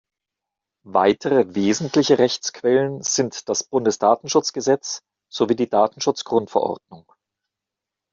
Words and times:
Weitere 0.87 1.53
wesentliche 1.53 2.17
Rechtsquellen 2.17 3.03
sind 3.03 3.47
das 3.49 3.61
Bundesdatenschutzgesetz 3.63 5.03
sowie 5.29 5.55
die 5.55 5.69
Datenschutz-Grundverordnung. 5.69 7.05